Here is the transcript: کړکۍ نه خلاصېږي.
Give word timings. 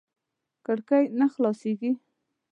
کړکۍ 0.65 1.05
نه 1.19 1.25
خلاصېږي. 1.33 1.91